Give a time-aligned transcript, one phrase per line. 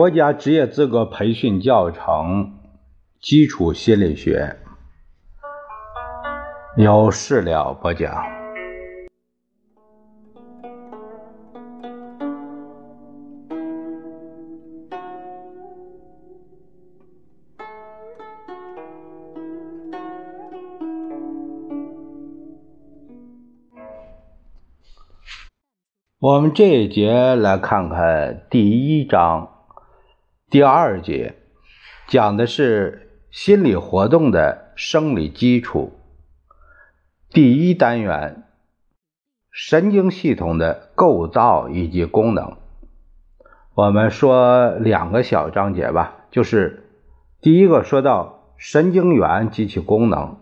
[0.00, 2.54] 国家职业资格培训教程
[3.20, 4.56] 基础心理学
[6.78, 8.24] 有事了不讲。
[26.20, 29.59] 我们这一节来看看第一章
[30.50, 31.36] 第二节，
[32.08, 35.92] 讲的是心理活动的生理基础。
[37.28, 38.42] 第一单元，
[39.52, 42.56] 神经系统的构造以及功能。
[43.74, 46.90] 我们说两个小章节吧，就是
[47.40, 50.36] 第一个说到神经元及其功能，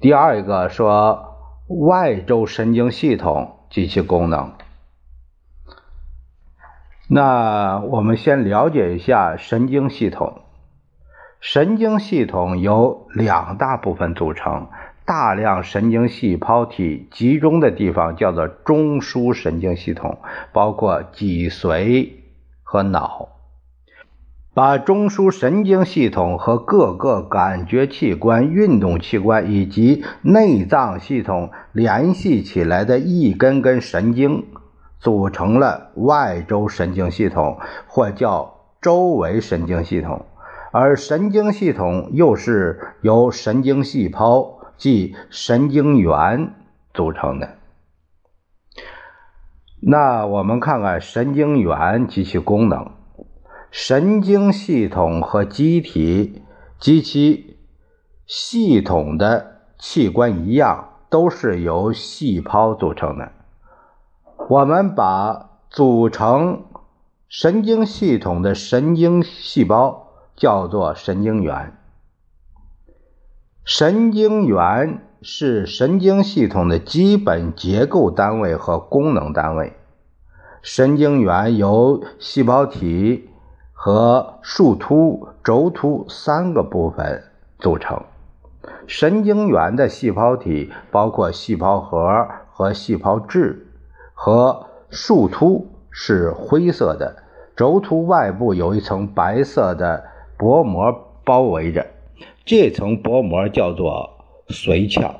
[0.00, 1.36] 第二个说
[1.68, 4.54] 外周神经系统及其功能。
[7.14, 10.40] 那我们先了解一下神经系统。
[11.40, 14.66] 神经系统由两大部分组成，
[15.04, 20.18] 大量神经细胞体集中的地方叫做中枢神经系统，
[20.52, 22.08] 包括脊髓
[22.64, 23.28] 和脑。
[24.52, 34.46] 把中枢神经系统和各个感觉器官、运动器官以及内脏系统联系起来的一根根神经。
[35.04, 40.24] 组成了外周神经系统，或叫周围神经系统，
[40.72, 46.54] 而神经系统又是由神经细胞，即神经元
[46.94, 47.58] 组成的。
[49.82, 52.90] 那我们看看神经元及其功能。
[53.70, 56.42] 神经系统和机体
[56.78, 57.58] 及其
[58.26, 63.32] 系统的器官一样，都是由细胞组成的。
[64.46, 66.64] 我们把组成
[67.28, 71.78] 神经系统的神经细胞叫做神经元。
[73.64, 79.72] 神经元是神经系统的基本结构单位和功能单位。
[80.60, 83.30] 神经元由细胞体
[83.72, 87.24] 和树突、轴突三个部分
[87.58, 88.02] 组成。
[88.86, 93.63] 神经元的细胞体包括细胞核和细胞质。
[94.24, 97.24] 和树突是灰色的，
[97.54, 100.02] 轴突外部有一层白色的
[100.38, 101.84] 薄膜包围着，
[102.46, 105.16] 这层薄膜叫做髓鞘，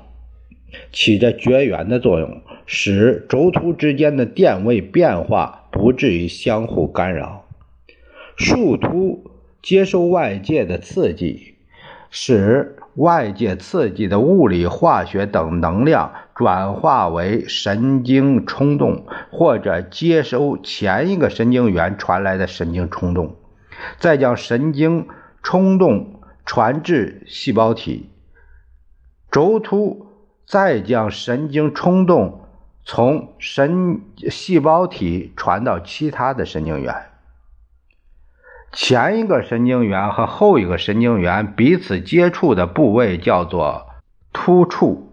[0.91, 7.45] 起着绝缘的作用，使轴突之间的电位变化不至于相互干扰。
[8.37, 9.31] 树突
[9.63, 11.54] 接受外界的刺激，
[12.17, 16.13] 使外界刺激的物理、化学等能量。
[16.37, 23.37] 转化为神经冲动，或者接收前一个神经元传来的神经冲动，
[24.01, 25.07] 再将神经
[25.45, 28.11] 冲动传至细胞体
[29.31, 30.09] 轴突，
[30.45, 32.49] 再将神经冲动
[32.85, 36.93] 从神细胞体传到其他的神经元。
[38.77, 43.87] 前一个神经元和后一个神经元彼此接触的部位叫做
[44.33, 45.13] 突触。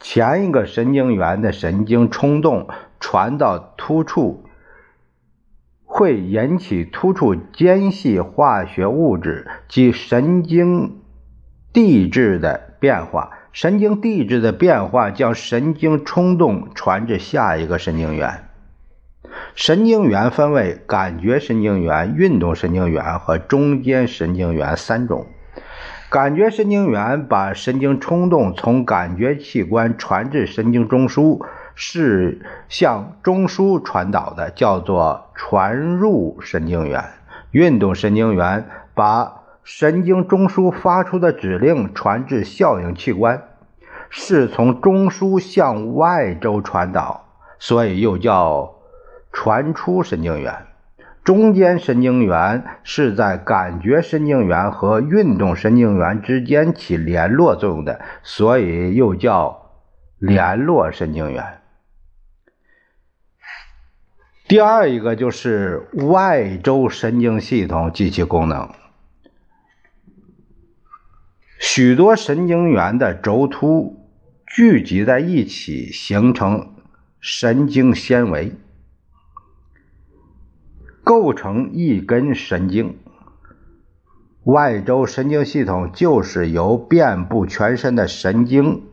[0.00, 2.68] 前一个神经元的神经冲动
[2.98, 4.44] 传到突触，
[5.84, 11.02] 会引起突触间隙化学物质及神经
[11.74, 13.30] 递质的变化。
[13.52, 18.49] 神经递质的变化将神经冲动传至下一个神经元。
[19.54, 25.26] 神经元分为感觉神经元、运动神经元和中间神经元三种。
[26.08, 31.44] 感觉神经元把神经冲动从感觉器官传至神经中枢，
[31.74, 37.04] 是向中枢传导的，叫做传入神经元。
[37.52, 43.42] 运动神经元把神经中枢发出的指令传至效应器官，
[44.08, 47.26] 是从中枢向外周传导，
[47.58, 48.74] 所以又叫
[49.32, 50.66] 传出神经元。
[51.22, 59.70] 中间神经元是在感觉神经元和运动神经元之间起联络作用的，所以又叫
[60.18, 61.60] 联络神经元。
[64.48, 68.70] 第二一个就是外周神经系统及其功能，
[71.60, 74.10] 许多神经元的轴突
[74.46, 76.74] 聚集在一起，形成
[77.20, 78.54] 神经纤维。
[81.10, 82.96] 构成一根神经，
[84.44, 88.84] 外周神经系统就是由遍布全身的神经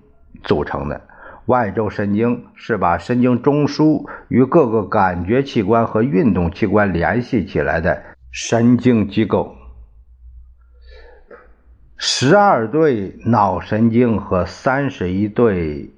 [0.41, 1.01] 组成的。
[1.45, 9.55] 外周神经是把神经中枢与各个感觉器官和运动器官联系起来的神经机构。
[11.97, 15.93] 十二对脑神经和三十一对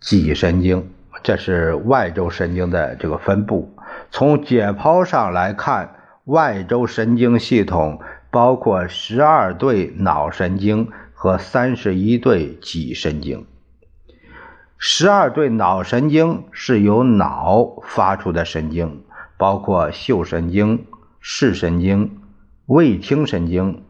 [0.00, 0.88] 脊神经，
[1.22, 3.74] 这是外周神经的这个分布。
[4.10, 8.00] 从解剖上来看，外周神经系统
[8.30, 13.46] 包括十二对脑神经和三十一对脊神经。
[14.76, 19.02] 十二对脑神经是由脑发出的神经，
[19.36, 20.86] 包括嗅神经、
[21.20, 22.20] 视神经。
[22.66, 23.82] 味听神经、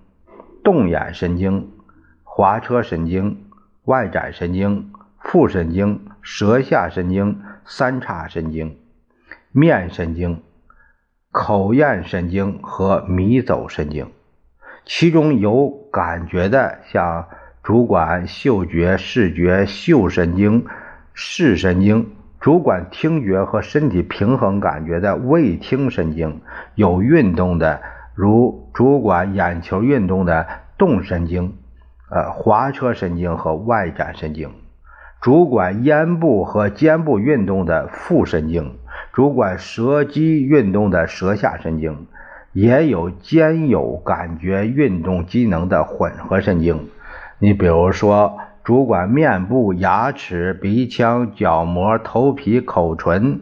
[0.62, 1.72] 动眼神经、
[2.22, 3.44] 滑车神经、
[3.86, 8.76] 外展神经、副神经、舌下神经、三叉神经、
[9.50, 10.42] 面神经、
[11.32, 14.12] 口咽神经和迷走神经。
[14.84, 17.26] 其中有感觉的，像
[17.62, 20.66] 主管嗅觉、视觉、嗅神经、
[21.14, 22.04] 视神经；
[22.38, 26.42] 主管听觉和身体平衡感觉的味听神经；
[26.74, 27.80] 有运动的。
[28.14, 30.46] 如主管眼球运动的
[30.76, 31.56] 动神经，
[32.10, 34.50] 呃，滑车神经和外展神经；
[35.20, 38.76] 主管咽部和肩部运动的副神经；
[39.12, 42.06] 主管舌肌运动的舌下神经，
[42.52, 46.88] 也有兼有感觉运动机能的混合神经。
[47.40, 53.40] 你比如说，主管面部、牙齿、鼻腔、角膜、头皮、口唇、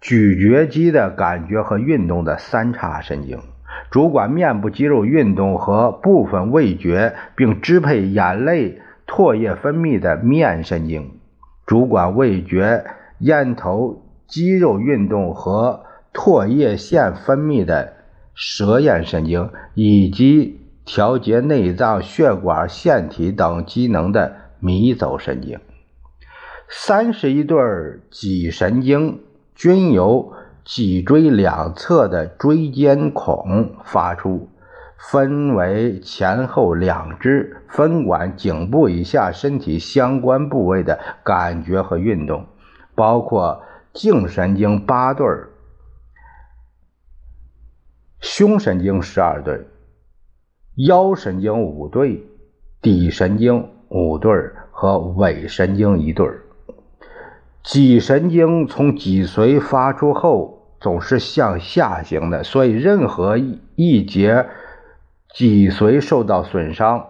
[0.00, 3.40] 咀嚼肌的感觉和运动的三叉神经。
[3.90, 11.14] 主管面部肌肉运动和部分味觉，并支配眼泪、唾液分泌的面神经；
[11.66, 12.84] 主管味觉、
[13.18, 17.94] 咽头肌肉运动和唾液腺分泌的
[18.34, 25.58] 舌咽神经，以及调节内脏血管腺体等机能的迷走神经。
[26.68, 27.58] 三十一对
[28.10, 29.22] 脊神经
[29.54, 30.32] 均由。
[30.64, 34.50] 脊椎两侧的椎间孔发出，
[34.98, 42.46] 分为前后两支，分管颈部以下身体相关部位的感觉和运动，
[42.94, 43.62] 包括
[43.92, 45.50] 颈神经八对儿，
[48.20, 49.66] 胸神经十二对，
[50.74, 52.26] 腰神经五对，
[52.82, 54.32] 底神经五对
[54.72, 56.42] 和尾神经一对儿。
[57.62, 60.56] 脊神经从脊髓发出后。
[60.80, 63.36] 总是向下行的，所以任何
[63.74, 64.46] 一节
[65.32, 67.06] 脊髓受到损伤，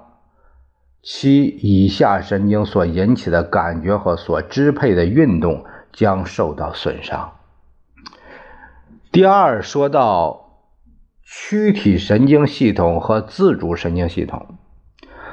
[1.03, 7.32] 其以下神经所引起的感觉和所支配的运动将受到损伤。
[9.11, 10.61] 第二，说到
[11.23, 14.59] 躯体神经系统和自主神经系统，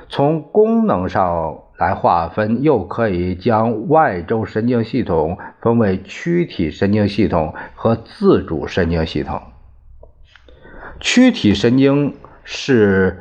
[0.09, 1.61] 从功能上。
[1.77, 9.41] 来划分，又可以将外周神经系统分为躯体神经系统和自主神经系统。
[11.01, 13.19] 躯体神经是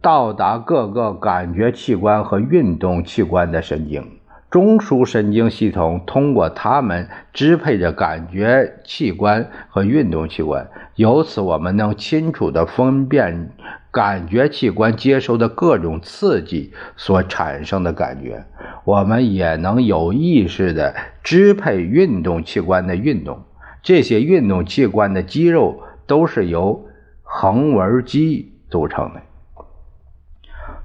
[0.00, 4.06] 到达各个感觉器官和运动器官的神经，
[4.50, 13.50] 中枢神经系统通过它们支配着感觉器官和运动器官，由此我们能清楚地分辨。
[13.92, 18.44] 感觉器官接收的各种刺激所产生的感觉，
[18.84, 23.42] 我们也能有意识地支配运动器官的运动。
[23.82, 26.86] 这些运动器官的肌肉都是由
[27.32, 29.22] 横纹肌组成的。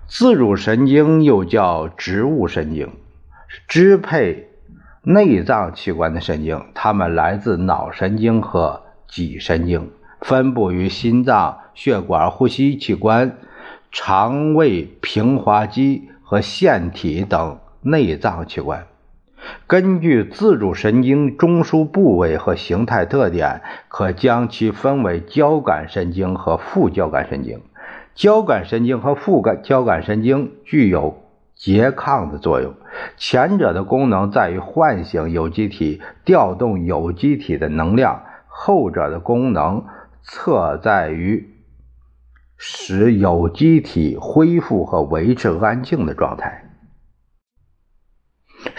[0.07, 2.91] 自主神经又叫植物神经，
[3.67, 4.47] 支配
[5.01, 9.91] 内脏器官的神经，它们来自脑神经和脊神经。
[10.21, 13.37] 分布于心脏、血管、呼吸器官、
[13.91, 18.85] 肠胃、平滑肌和腺体等内脏器官。
[19.67, 27.61] 根据自主神经中枢部位和形态特点，可将其分为交感神经和副交感神经。
[28.13, 31.17] 交感神经和副感交感神经具有
[31.57, 32.73] 拮抗的作用，
[33.17, 39.85] 前者的功能在于唤醒有机体、调动有机体的能量，后者的功能。
[40.27, 41.51] 侧在于
[42.57, 46.64] 使有机体恢复和维持安静的状态，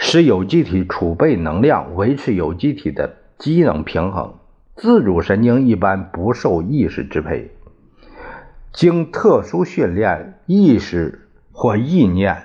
[0.09, 4.35] 使有机体储备能量，维持有机体的机能平衡。
[4.73, 7.51] 自主神经一般不受意识支配，
[8.71, 12.37] 经特殊训练，意识或意念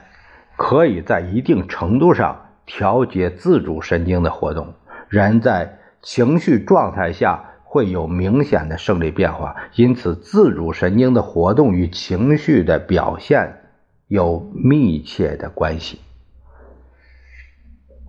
[0.57, 4.75] 可以在一定程度上调节自主神经的活动。
[5.09, 7.45] 人在情绪状态下。
[7.65, 13.63] 会有明显的生理变化，因此自主神经的活动与情绪的表现
[14.09, 15.99] 有密切的关系。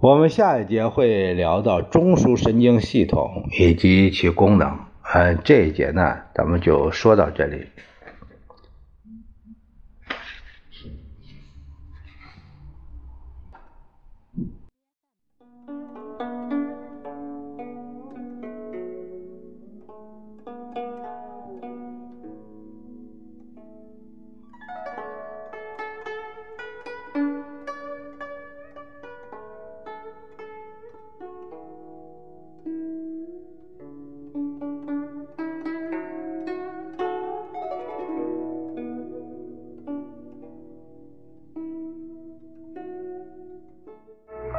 [0.03, 4.77] 我们下一节会聊到中枢神经系统以及其功能。
[5.13, 7.67] 嗯，这一节呢，咱们就说到这里。